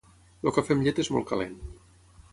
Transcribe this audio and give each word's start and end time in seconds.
El 0.49 0.53
cafè 0.55 0.77
amb 0.77 0.87
llet 0.87 1.03
és 1.05 1.13
molt 1.17 1.31
calent. 1.33 1.55